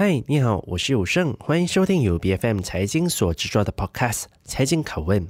[0.00, 5.20] 嗨，你好，我是有胜，欢迎收听由 BFM 财经所制作的 Podcast《财经拷问》。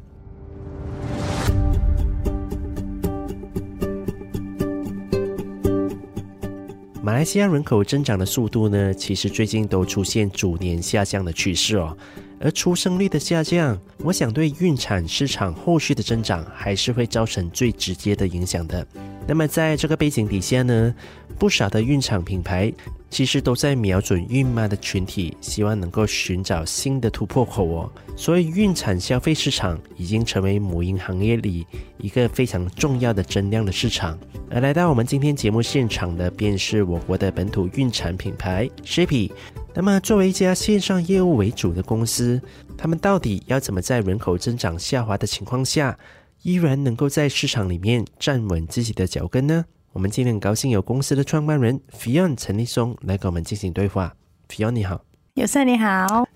[7.03, 11.97] 马来西亚人口增长的速度呢，其实最近都出现逐年下降的趋势哦。
[12.41, 18.87] 而出生率的下降，我想对孕产市场后续的增长还是会造成最直接的影响的。
[19.27, 20.95] 那么在这个背景底下呢，
[21.39, 22.73] 不少的孕产品牌
[23.11, 27.93] 其实都在瞄准孕妈的群体，希望能够寻找新的突破口哦。
[28.17, 31.67] 所以孕产消费市场已经成为母婴行业里
[31.99, 34.19] 一个非常重要的增量的市场。
[34.51, 39.31] 而来到我们今天节目现场的，便是我国的本土孕产品牌 Shapey。
[39.75, 42.41] 那么，作为一家线上业务为主的公司，
[42.77, 45.97] 他们到底要怎么在人口增长下滑的情况下，
[46.43, 49.65] 依然能够在市场里面站稳自己的脚跟呢？
[49.93, 54.15] 我们今天很高兴有公司的创办人 Fion 陈立松来跟我们进行对话。
[54.49, 55.01] Fion 你好，
[55.35, 56.27] 有胜你好。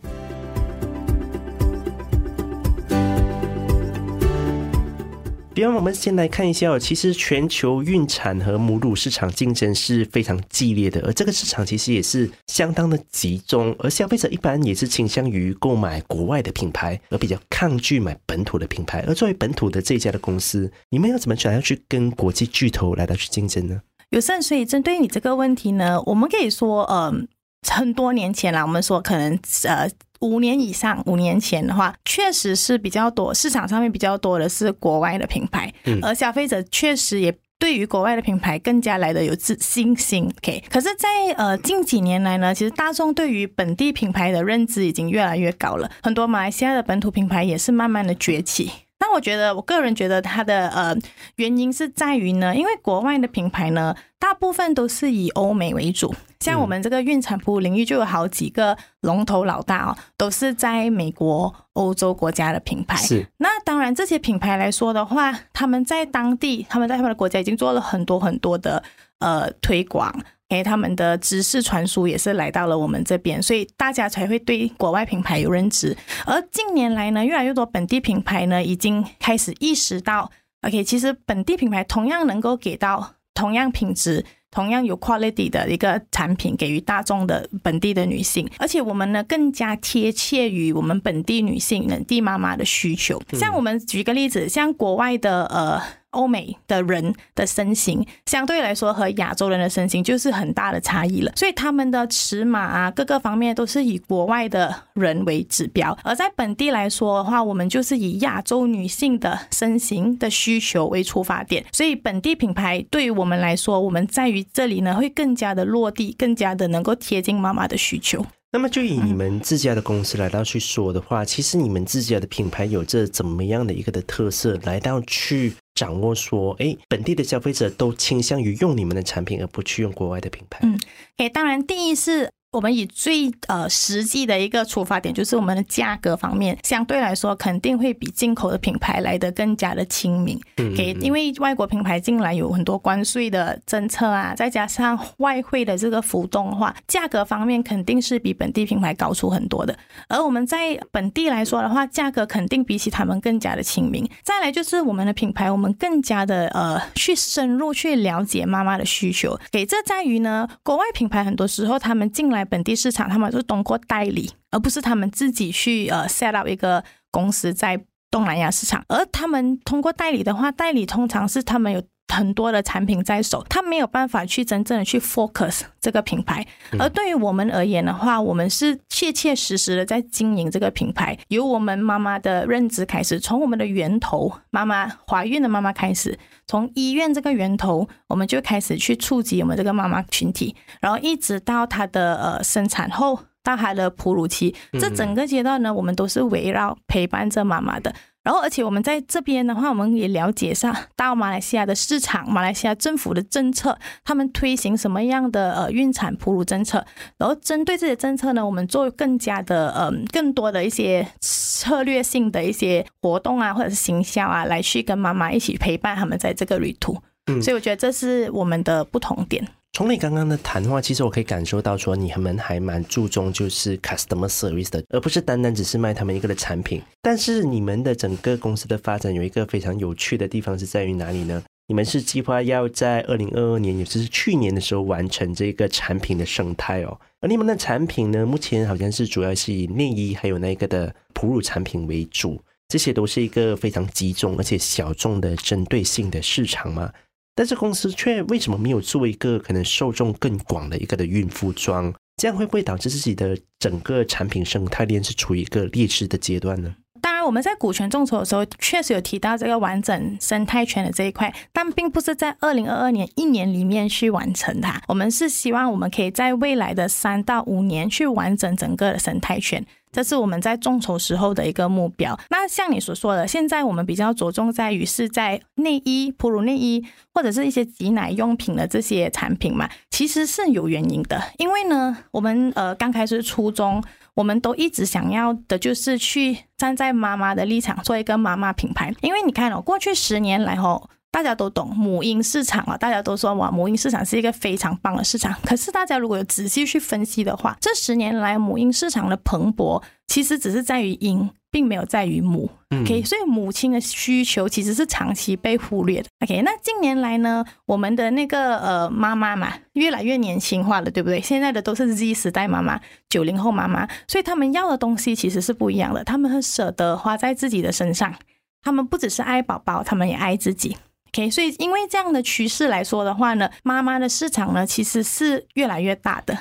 [5.55, 19.05] 比方，我们先来看一下，其实全球孕产和母乳市场竞争是非常激烈的，而这个市场其实也是相当的集中，而消费者一般也是倾向于购买国外的品牌，而比较抗拒买本土的品牌。
[19.07, 23.83] 而作为本土的这一家的公司，你们要怎么想要去跟国际巨头来到去竞争呢？
[24.09, 27.29] 有胜，所以针对你这个问题呢，我们可以说，嗯，
[27.69, 29.91] 很多年前啦，我们说可能呃。
[30.23, 40.25] 五年以上，五年前的话，确实是比较多，市场上面比较多的是国外的品牌，嗯，而消费者确实也对于国外的品牌更加来的有自信心。
[40.39, 48.71] OK，可是在，在呃近几年来呢，其实大众对于本地品牌的认知已经越来越高了，很多马来西亚的本土品牌也是慢慢的崛起。
[49.13, 50.97] 那我觉得，我个人觉得它的呃
[51.37, 62.97] 原因是在于呢，因为国外的品牌呢，大部分都是以欧美为主，像我们这个孕产哺乳领域就有好几个龙头老大哦，都是在美国、欧洲国家的品牌。
[62.97, 63.27] 是。
[63.37, 68.83] 那当然，这些品牌来说的话，他们在当地，他们在他们的国家已经做了很多很多的
[69.19, 70.11] 呃推广。
[70.53, 75.97] 诶，他们的知识传输也是来到了我们这边，所以大家才会对国外品牌有认知。
[76.27, 80.31] 而近年来呢，越来越多本地品牌呢，已经开始意识到
[80.63, 93.19] ，OK，其实本地品牌同样能够给到同样品质、同样有 quality 的一个产品，给予大众的本地的女性，而且我们呢更加贴切于我们本地女性、本地妈妈的需求。
[93.33, 95.81] 像我们举个例子，像国外的呃。
[96.13, 118.25] 欧美的人的身形相对来说和亚洲人的身形就是很大的差异了，所以他们的尺码啊，各个方面都是以国外的人为指标，而在本地来说的话，我们就是以亚洲女性的身形的需求为出发点，所以本地品牌对于我们来说，我们在于这里呢会更加的落地，更加的能够贴近妈妈的需求。
[118.55, 130.61] 那么，就以你们自家的公司来到去说的话，其实你们自家的品牌有着怎么样的一个的特色，来到去掌握说，哎，本地的消费者都倾向于用你们的产品，而不去用国外的品牌。
[130.65, 130.79] 嗯，
[131.17, 132.31] 哎，当然，第一是。
[132.53, 140.39] 我们以最呃实际的一个出发点，就是我们的价格方面，相对来说肯定会比进口的品牌来得更加的亲民。
[140.77, 149.75] 给，因为外国品牌进来有很多关税的政策啊，再加上外汇的这个浮动的话，价格方面肯定是比本地品牌高出很多的。
[150.09, 154.07] 而我们在本地来说的话，价格肯定比起他们更加的亲民。
[154.23, 159.39] 再来就是我们的品牌，我们更加的呃去深入去了解妈妈的需求。
[159.51, 162.42] 给，这在于呢，国外品牌很多时候他们进来。
[162.45, 168.85] 本地市场，他们是通过代理，而不是他们自己去呃 set up 一个公司在东南亚市场。
[168.89, 176.47] 而他们通过代理的话，代理通常是他们有很多的产品在手，他没有办法去真正的去 focus 这个品牌。
[176.79, 186.19] 而对于我们而言的话，我们是切切实实的在经营这个品牌，由我们妈妈的认知开始，从我们的源头，妈妈怀孕的妈妈开始。
[186.47, 197.95] 从医院这个源头，我们就开始去触及我们这个妈妈群体，然后一直到她的呃生产后，到她的哺乳期，这整个阶段呢，我们都是围绕陪伴着妈妈的。
[198.23, 206.85] 然后，而且我们在这边的话，我们也了解一下到马来西亚的市场，马来西亚政府的政策，他们推行什么样的呃孕产哺乳政策，
[207.19, 216.97] 然后针对这些政策呢，我们做更加的嗯、呃、更多的一些策略性的一些活动啊，或者是行销啊，来去跟妈妈一起陪伴他们在这个旅途。
[217.27, 219.47] 嗯，所以我觉得这是我们的不同点。
[219.75, 226.83] 从你刚刚的谈话，其实我可以感受到，说你们还蛮注重就是 customer service 的，而不是单单只是卖他们一个的产品。
[227.01, 231.43] 但是你们的整个公司的发展有一个非常有趣的地方是在于哪里呢？
[231.69, 237.01] 你们是计划要在二零二二年，也就是去年的时候完成这个产品的生态哦。
[237.23, 242.39] 而你们的产品呢，目前好像是主要是以内衣还有那个的哺乳产品为主，
[242.69, 246.93] 这些都是一个非常集中而且小众的针对性的市场嘛。
[247.35, 251.93] 但是公司却为什么没有做一个可能受众更广的一个的孕妇装？
[252.17, 256.75] 这样会不会导致自己的整个产品生态链是处于一个劣势的阶段呢？
[257.01, 264.81] 当然，我们在股权众筹的时候确实有提到这个完整生态圈的这一块，但并不是在二零二二年一年里面去完成它。
[264.87, 269.65] 我们是希望我们可以在未来的三到五年去完整整个的生态圈。
[269.93, 272.19] 这是我们在众筹时候的一个目标。
[272.31, 281.23] 那像你所说的，现在我们比较着重在于是在内衣、哺乳内衣或者是一些挤奶用品的这些产品嘛，其实是有原因的。
[281.37, 283.85] 因为呢，我们呃刚开始初衷，
[284.15, 288.95] 我们都一直想要的就是去站在妈妈的立场，做一个妈妈品牌。
[289.03, 290.89] 因为你看哦，过去十年来吼。
[291.13, 295.33] 大家都懂母婴市场啊，大家都说哇，母婴市场是一个非常棒的市场。
[295.45, 302.51] 可是大家如果有仔细去分析的话，这十年来母婴市场的蓬勃，其实只是在于婴，并没有在于母。
[302.71, 306.09] OK，所以母亲的需求其实是长期被忽略的。
[306.25, 311.21] OK，那近年来呢，我们的那个呃妈妈嘛，越来越年轻化了，对不对？
[311.21, 312.81] 现在的都是 Z 时代妈妈、
[313.11, 316.03] 九零后妈妈，所以他们要的东西其实是不一样的。
[316.03, 318.15] 他们很舍得花在自己的身上，
[318.63, 320.75] 他们不只是爱宝宝，他们也爱自己。
[321.15, 326.37] OK，所以因为这样的趋势来说的话呢，妈妈的市场呢其实是越来越大的。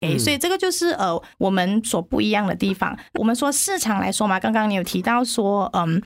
[0.00, 2.96] OK，所以这个就是呃我们所不一样的地方。
[3.18, 6.02] 我们说市场来说嘛，刚刚你有提到说，嗯，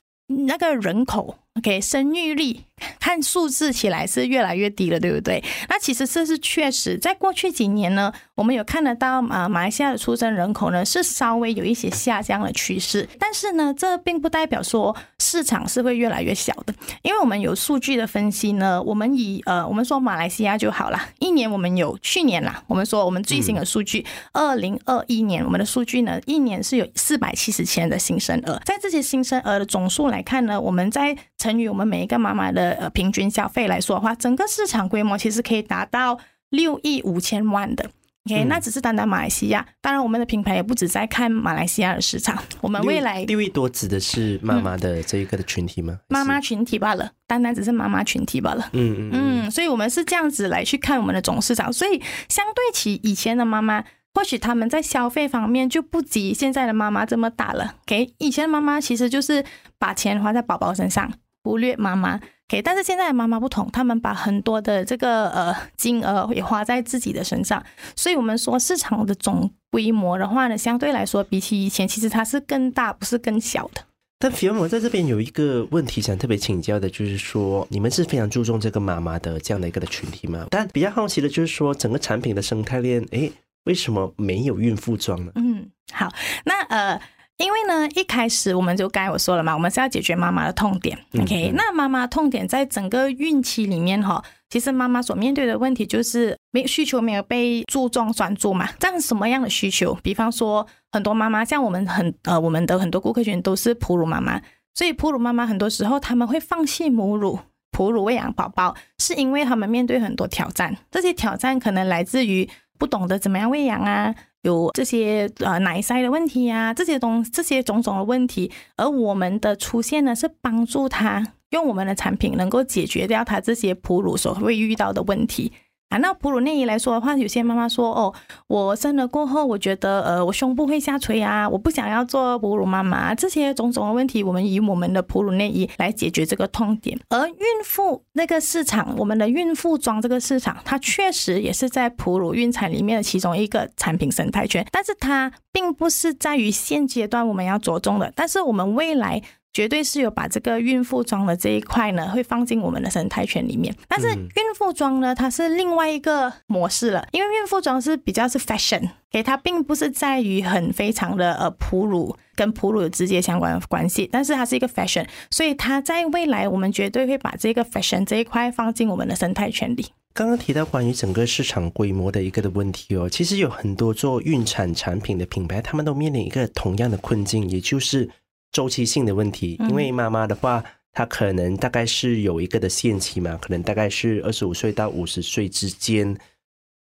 [0.47, 1.37] 那个人口。
[1.57, 2.59] OK，生育率
[3.07, 5.41] 看数字起来是越来越低了，对不对？
[5.69, 13.07] 那其实这是确实，在过去几年呢，我们有看得到啊，马来西亚的出生人口呢是稍微有一些下降的趋势。
[13.17, 18.83] 但是呢，这并不代表说市场是会越来越小的，因为我们有数据的分析呢。
[18.83, 36.17] 我们以呃，我们说马来西亚就好了，一年我们有去年啦，我们说我们最新的数据，二零二一年我们的数据呢，一年是有四百七十千的新生儿，在这些新生儿的总数来看呢，我们在乘以我们每一个妈妈的呃平均消费来说的话，整个市场规模其实可以达到
[36.49, 37.87] 六亿五千万的。
[38.25, 39.63] OK，、嗯、那只是单单马来西亚。
[39.79, 42.41] 当然，我们的品牌也不止在看马来西亚的市场。
[42.59, 45.99] 我们未来六亿多指的是妈妈的这一个的群体吗？
[46.07, 48.67] 妈妈群体罢了，单单只是妈妈群体罢了。
[48.73, 49.51] 嗯嗯嗯。
[49.51, 51.71] 所以，我们是这样子来去看我们的总市场。
[51.71, 53.83] 所以，相对起以前的妈妈。
[54.13, 57.75] 或许他们在消费方面就不及现在的妈妈这么大了。
[57.85, 59.45] 给以前的妈妈其实就是
[59.77, 62.19] 把钱花在宝宝身上，忽略妈妈。
[62.47, 67.63] 给但是现在的妈妈不同，他们把很多的这个呃金额也花在自己的身上。
[67.95, 73.81] 所以，我们说市场的总规模的话呢，相对来说比起以前，其实它是更大，不是更小的。
[74.19, 80.47] 但 Fiona，我在这边有一个问题想特别请教的，就是说你们是非常注重这个妈妈的这样的一个的群体吗？
[80.49, 83.31] 但比较好奇的就是说，整个产品的生态链，诶。
[83.63, 85.31] 为什么没有孕妇装呢？
[85.35, 86.09] 嗯，好，
[86.45, 87.01] 那呃，
[87.37, 90.97] 因为呢，一开始我们就刚才我说了嘛，我们是要解决妈妈的痛点。
[91.19, 98.67] OK，那妈妈痛点在整个孕期里面哈，其实妈妈所面对的问题就是没需求没有被注重专注嘛。
[98.79, 99.93] 这样什么样的需求？
[100.01, 104.41] 比方说，很多妈妈像我们很呃，我们的很多顾客群都是哺乳妈妈，
[104.73, 107.37] 所以哺乳妈妈很多时候他们会放弃母乳、
[107.69, 110.75] 哺乳喂养宝宝，是因为他们面对很多挑战。
[110.89, 112.49] 这些挑战可能来自于。
[112.79, 114.13] 不懂得怎么样喂养啊，
[114.43, 125.51] 有这些呃奶塞的问题啊，这些东这些种种的问题，而我们的出现呢，是帮助他用我们的产品能够解决掉他这些哺乳所会遇到的问题。
[125.89, 128.13] 啊，那哺乳内衣来说的话，有些妈妈说，哦，
[128.47, 136.99] 我生了过后，我觉得，呃，我胸部会下垂啊，我不想要做哺乳妈妈，这些种种的问题，我们以我们的哺乳内衣来解决这个痛点。
[137.07, 149.21] 而孕妇那个市场，我们的孕妇装这个市场，它确实也是在哺乳孕产里面的其中一个产品生态圈，但是它并不是在于现阶段我们要着重的，但是我们未来。
[149.57, 153.75] 绝对是有把这个孕妇装的这一块呢，会放进我们的生态圈里面。
[153.87, 169.87] 但是孕妇装呢，它是另外一个模式了，因为孕妇装是比较是 fashion，给它并不是在于很非常的呃哺乳跟哺乳有直接相关的关系，但是它是一个 fashion，所以它在未来我们绝对会把这个 fashion 这一块放进我们的生态圈里。
[170.13, 178.07] 刚刚提到关于整个市场规模的一个的问题哦，其实有很多做孕产产品的品牌，他们都面临一个同样的困境，也就是。
[178.51, 180.63] 周期性的问题，因为妈妈的话，
[180.93, 186.17] 她可能大概是有一个的限期嘛，可能大概是二十五岁到五十岁之间，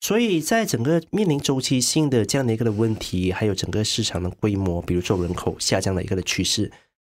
[0.00, 6.70] 所以在整个面临周期性的这样的一个的问题，还有整个市场的规模，比如说人口下降的一个的趋势，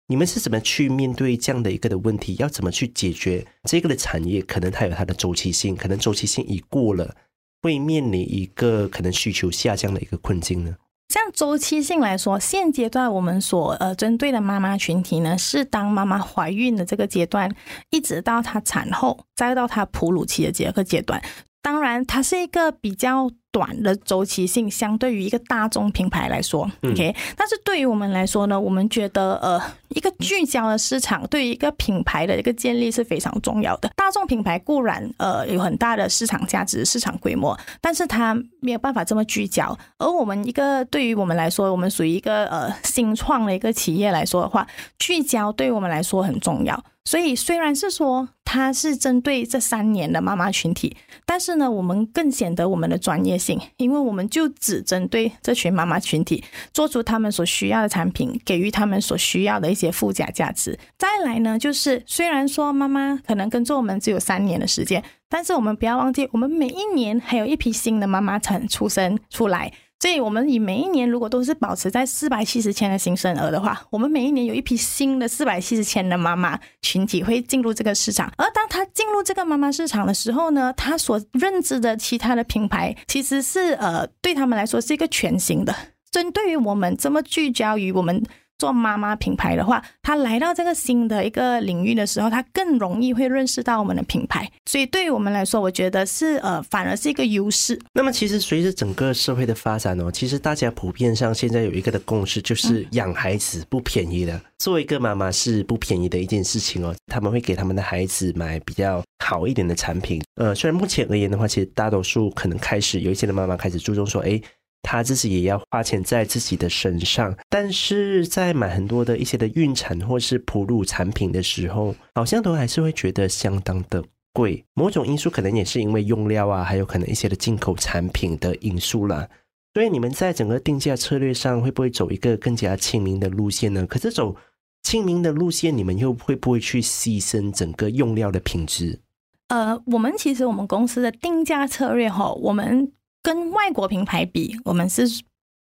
[0.08, 2.36] 你们是怎么去面对这样的一个的问题？
[2.40, 4.42] 要怎么去解决这个的产业？
[4.42, 7.16] 可能它有它的周期性，可能周期性已过了，
[7.62, 10.76] 会面临一个可能需求下降的一个困境呢？
[11.12, 17.54] 像周期性来说，现阶段我们所呃针对的妈妈群体呢，是当妈妈怀孕的这个阶段，
[17.90, 21.22] 一直到她产后，再到她哺乳期的这个阶段。
[21.62, 27.14] 当然，它是一个比较短的周期性，相对于一个大众品牌来说，OK。
[27.36, 33.92] 但是对于我们来说呢，我们觉得呃，一个聚焦的市场对于一个品牌的一个建立是非常重要的。
[33.96, 39.78] 大众品牌固然呃有很大的市场价值、市场规模，但是它没有办法这么聚焦。
[39.98, 44.66] 而我们一个对于我们来说，我们属于一个呃新创的一个企业来说的话，
[44.98, 46.82] 聚焦对于我们来说很重要。
[47.04, 60.78] 所以，虽然是说它是针对这三年的妈妈群体，但是呢，我们更显得我们的专业性，因为我们就只针对这群妈妈群体，做出他们所需要的产品，给予他们所需要的一些附加价值。
[61.00, 69.74] 再来呢，就是虽然说妈妈可能跟着我们只有三年的时间，但是我们不要忘记，我们每一年还有一批新的妈妈产出生出来。
[70.02, 78.34] 所以，我们以每一年如果都是保持在四百七十千的新生儿的话，我们每一年有一批新的四百七十千的妈妈群体会进入这个市场。
[78.36, 85.76] 而当她进入这个妈妈市场的时候呢，她所认知的其他的品牌，其实是呃，对他们来说是一个全新的。
[86.10, 88.24] 针对于我们这么聚焦于我们。
[88.62, 94.48] 做妈妈品牌的话，她来到这个新的一个领域的时候，她更容易会认识到我们的品牌。
[94.68, 97.80] 所以对于我们来说，我觉得是呃，反而是一个优势。
[97.92, 104.40] 那么，其实随着整个社会的发展哦，其实大家普遍上现在有一个的共识，就是养孩子不便宜的。
[104.60, 106.94] 作为一个妈妈是不便宜的一件事情哦。
[107.08, 110.22] 他们会给他们的孩子买比较好一点的产品。
[110.36, 114.40] 呃，虽然目前而言的话，其实大多数可能开始有一些的妈妈开始注重说，哎。
[114.84, 124.66] 他自己也要花钱在自己的身上，但是在买很多的一些的孕产或是哺乳产品的时候，好像都还是会觉得相当的贵。
[124.74, 129.30] 某种因素可能也是因为用料啊，还有可能一些的进口产品的因素啦。
[129.74, 133.86] 所以你们在整个定价策略上会不会走一个更加亲民的路线呢？
[133.86, 134.36] 可是走
[134.84, 139.00] 亲民的路线，你们又会不会去牺牲整个用料的品质？
[139.48, 142.92] 呃，我们其实我们公司的定价策略哈，我们。
[143.24, 145.04] 跟外国品牌比，我们是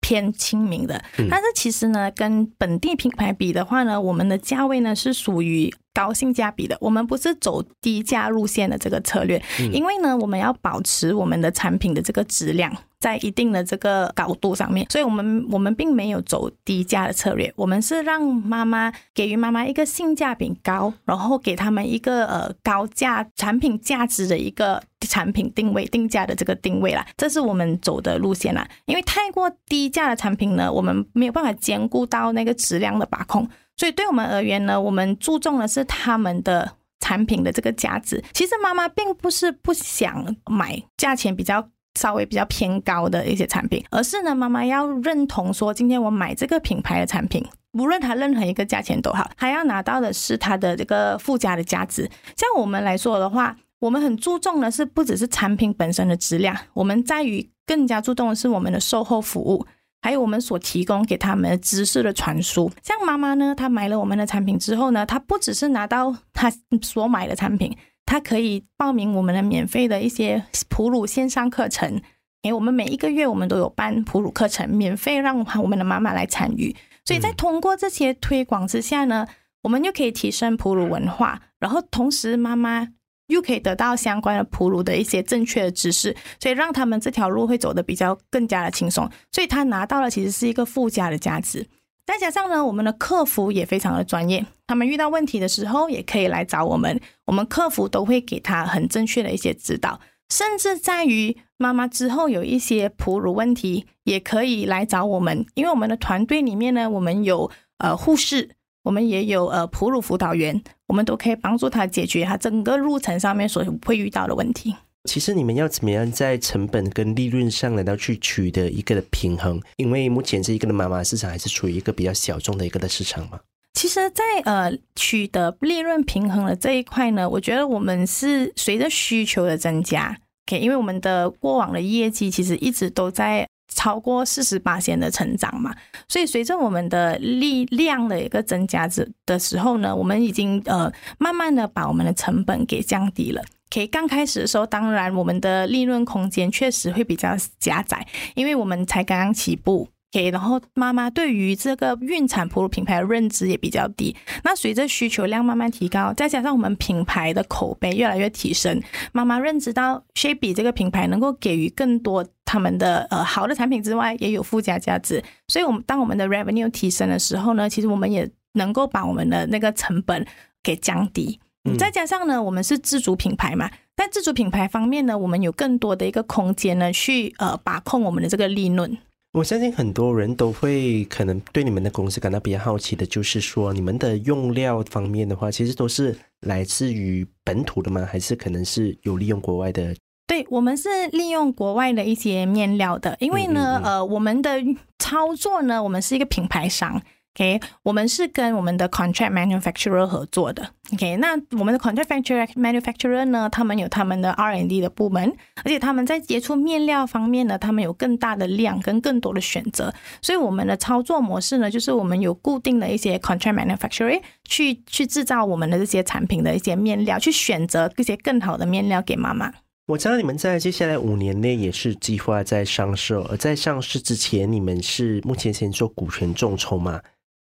[0.01, 1.03] 偏亲民的。
[1.29, 6.77] 但是其实呢，跟本地品牌比的话呢，我们的价位呢是属于高性价比的。
[6.79, 12.75] 我们不是走低价路线的这个策略，因为呢，我们要保持我们的产品的这个质量。
[13.05, 28.67] 在一定的这个高度上面，所以我们我们并没有走低价的策略，我们是让妈妈给予妈妈一个性价比高，然后给他们一个呃高价产品价值的一个产品定位定价的这个定位啦，这是我们走的路线啦。
[28.85, 33.47] 因为太过低价的产品呢，我们没有办法兼顾到那个质量的把控，
[33.77, 38.23] 所以对我们而言呢，我们注重的是他们的产品的这个价值。
[38.33, 41.69] 其实妈妈并不是不想买价钱比较。
[41.95, 52.09] 稍微比较偏高的一些产品，而是呢，妈妈要认同说，今天我买这个品牌的产品，无论它任何一个价钱都好，还要拿到的是它的这个附加的价值。
[52.35, 59.65] 像我们来说的话，我们很注重的是不只是产品本身的质量，我们在于更加注重的是我们的售后服务，
[60.01, 62.71] 还有我们所提供给他们的知识的传输。
[62.83, 67.75] 像妈妈呢，她买了我们的产品之后呢，她不只是拿到她所买的产品。
[68.05, 72.01] 他可以报名我们的免费的一些哺乳线上课程，
[72.43, 76.75] 诶，我们每一个月我们都有办哺乳课程，免费让我们的妈妈来参与。
[77.03, 79.27] 所以在通过这些推广之下呢，
[79.63, 82.87] 我们又可以提升哺乳文化，然后同时妈妈
[83.27, 89.09] 又可以得到相关的哺乳的一些正确的知识，所以让他们这条路会走得比较更加的轻松。
[89.31, 91.67] 所以他拿到了其实是一个附加的价值。
[92.05, 108.51] 再加上呢，我们的客服也非常的专业，他们遇到问题的时候也可以来找我们，我们客服都会给他很正确的一些指导，甚至在于妈妈之后有一些哺乳问题，也可以来找我们，因为我们的团队里面呢，我们有呃护士，
[108.83, 114.75] 我们也有呃哺乳辅导员，我们都可以帮助他解决他整个路程上面所会遇到的问题。
[115.05, 119.61] 其实你们要怎么样在成本跟利润上来到去取得一个的平衡？
[119.77, 123.39] 因为目前这一个的妈妈市场还是处于一个比较小众的一个的市场嘛。
[123.73, 135.75] 其实在，呃取得利润平衡的这一块呢，我觉得我们是随着需求的增加，OK，因为我们的过往的业绩其实一直都在超过四十八线的成长嘛，
[136.07, 143.43] 所以随着我们的力量的一个增加之的时候呢，我们已经呃慢慢的把我们的成本给降低了。
[143.71, 149.89] OK，刚开始的时候，当然我们的利润空间确实会比较狭窄，因为我们才刚刚起步。
[150.13, 154.15] ，OK，然后妈妈对于这个孕产哺乳品牌的认知也比较低。
[154.43, 158.81] 那随着需求量慢慢提高，再加上我们品牌的口碑越来越提升，
[159.11, 165.21] 妈妈认知到 Shape 这个品牌能够给予更多他们的呃好的产品之外，也有附加价值。
[165.47, 170.25] 所以，我们当我们的 revenue 提升的时候呢，其实我们也能够把我们的那个成本
[170.63, 171.39] 给降低。
[171.77, 178.97] 再加上呢，我们是自主品牌嘛，在自主品牌方面呢，我们有更多的一个空间呢，去呃把控我们的这个利润。
[179.33, 188.07] 我相信很多人都会可能对你们的公司感到比较好奇的，就是说你们的用料方面的话，其实都是来自于本土的吗？
[188.09, 189.93] 还是可能是有利用国外的？
[190.27, 194.63] 对，我们是利用国外的一些面料的，因为呢，嗯嗯嗯呃，我们的
[194.99, 197.01] 操作呢，我们是一个品牌商。
[197.37, 200.65] OK，我们是跟我们的 contract manufacturer 合作的。
[200.93, 202.07] OK，那我们的 contract
[202.53, 209.93] manufacturer 呢，他们有他们的 R&D 的部门，而且他们在接触面料方面呢，他们有更大的量跟更多的选择。
[210.21, 219.51] 所以我们的操作模式呢，就是我们有固定的一些 contract manufacturer 去去制造我们的这些产品的一些面料，去选择一些更好的面料给妈妈。
[219.87, 227.01] 我知道你们在接下来五年内也是计划在上市，而在上市之前，你们是目前先做股权众筹嘛？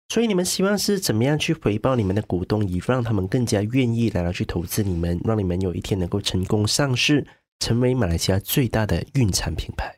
[0.09, 7.27] 所以你们希望是怎么样去回报你们的股东，以让他们更加愿意来到去投资你们，让你们有一天能够成功上市，
[7.59, 9.97] 成为马来西亚最大的孕产品牌？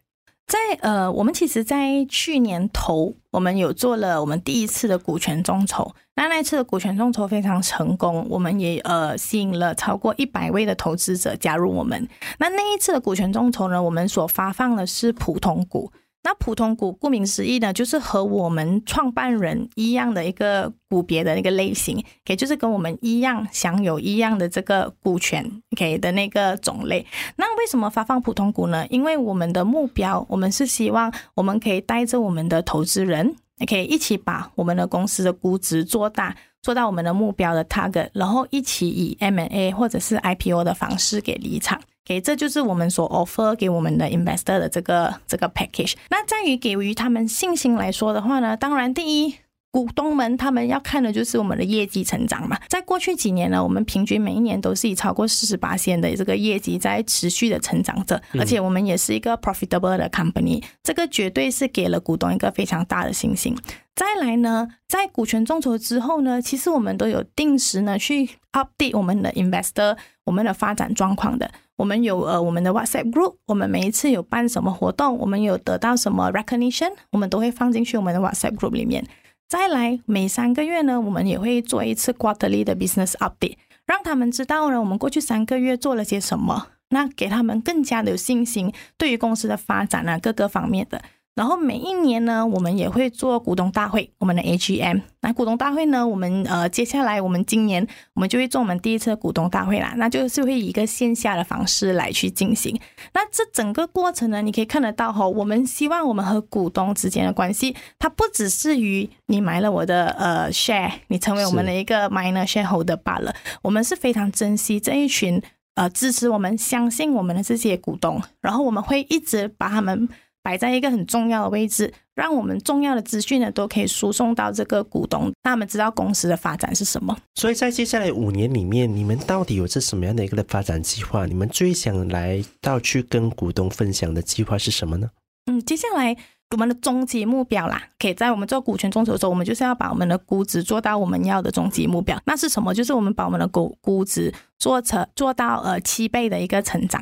[0.49, 12.09] 在呃，我们其实，在去年头，我们有做了我们第一次的股权众筹，那那次的股权众筹非常成功，我们也呃吸引了超过一百位的投资者加入我们。
[12.40, 15.93] 那那一次的股权众筹呢，我们所发放的是普通股。
[16.23, 27.07] 那普通股顾名思义呢，就是和我们创办人一样的一个股别的那个类型，给就是跟我们一样享有一样的这个股权给的那个种类。
[27.37, 28.87] 那为什么发放普通股呢？
[28.91, 33.35] 因为我们的目标，我们是希望我们可以带着我们的投资人，
[33.67, 41.81] 可以一起把我们的公司的估值做大，做到我们的目标的 target，然后一起以 M&A 或者是 IPO 的方式给离场。
[42.11, 45.95] 诶，这就是我们所 offer 给我们的 investor 的这个这个 package。
[46.09, 49.37] 那在于给予他们信心来说的话呢，当然第一，
[49.73, 52.59] 股东们他们要看的就是我们的业绩成长嘛。
[52.68, 63.57] 在过去几年呢，我们平均每一年都是以超过四十八线的这个业绩在持续的成长着，而且我们也是一个 profitable 的 company，这个绝对是给了股东一个非常大的信心。
[63.94, 71.51] 再来呢，在股权众筹之后呢，其实我们都有定时呢去 update 我们的 investor 我们的发展状况的。
[71.77, 79.07] 我们有呃我们的 WhatsApp group，我们每一次有办什么活动，我们有得到什么 recognition，我们都会放进去我们的 WhatsApp group 里面。
[79.51, 91.03] 再来每三个月呢，我们也会做一次 quarterly 的 business update，让他们知道呢我们过去三个月做了些什么，那给他们更加的有信心，对于公司的发展啊各个方面的。
[91.37, 95.01] 然后每一年呢，我们也会做股东大会，我们的 AGM。
[95.23, 102.79] 那股东大会呢，我们呃接下来我们今年我们就会做我们第一次的股东大会啦，那就是会以一个线下的方式来去进行。
[103.14, 113.35] 那这整个过程呢，你可以看得到哈，我们希望我们和股东之间的关系，它不只是于你买了我的呃 share，你成为我们的一个 minor shareholder 罢了。
[113.62, 115.40] 我们是非常珍惜这一群
[115.77, 120.09] 呃支持我们、相信我们的这些股东，然后我们会一直把他们。
[120.51, 127.17] 摆在一个很重要的位置，让我们重要的资讯呢都可以输送到这个股东，让他们知道公司的发展是什么。
[127.37, 131.25] 所以在接下来五年里面，你们到底有着什么样的一个的发展计划？
[131.25, 135.09] 你们最想来到去跟股东分享的计划是什么呢？
[135.47, 136.17] 嗯，接下来
[136.51, 142.21] 我们的终极目标啦，可以在我们做股权众筹的时候，我们就是要把我们的估值做到我们要的终极目标。
[142.27, 142.75] 那是什么？
[142.75, 147.01] 就是我们把我们的股估值做成做到呃七倍的一个成长。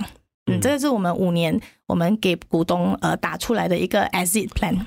[0.49, 4.79] 嗯，这个是我们五年我们给股东呃打出来的一个 exit plan。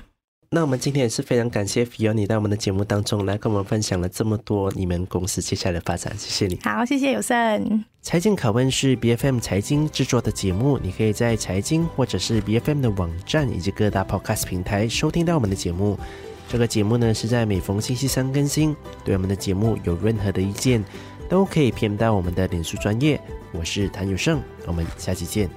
[0.54, 6.60] 那我们今天也是非常感谢 Fiona 在我们的节目当中来跟我们分享了这么多你们公司接下来的发展，谢谢你。
[6.62, 7.82] 好，谢谢有胜。
[8.02, 15.98] 财经拷问是 BFM 财经制作的节目，你可以在财经或者是 BFM 的网站以及各大 Podcast 平台收听到我们的节目。
[16.50, 18.76] 这个节目呢是在每逢星期三更新。
[19.06, 20.84] 对我们的节目有任何的意见，
[21.32, 23.18] 都可以 PM 到我们的脸书专业。
[23.52, 25.48] 我是谭友胜，我们下期见。